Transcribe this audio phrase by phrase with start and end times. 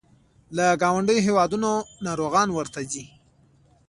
[0.55, 1.71] له ګاونډیو هیوادونو
[2.05, 3.05] ناروغان ورته ځي.